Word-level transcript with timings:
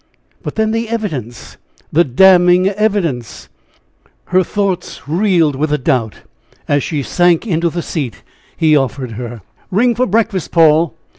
But 0.41 0.55
then 0.55 0.71
the 0.71 0.89
evidence 0.89 1.57
the 1.93 2.03
damning 2.03 2.67
evidence! 2.69 3.49
Her 4.25 4.43
reeled 5.05 5.55
with 5.55 5.69
the 5.69 5.77
doubt 5.77 6.21
as 6.67 6.81
she 6.83 7.03
sank 7.03 7.45
into 7.45 7.69
the 7.69 7.83
seat 7.83 8.23
he 8.57 8.75
offered 8.75 9.11
her. 9.11 9.41
"Ring 9.69 9.93
for 9.93 10.07
breakfast, 10.07 10.49
Paul! 10.49 10.95